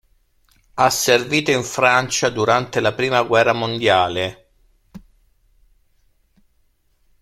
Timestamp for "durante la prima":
2.31-3.21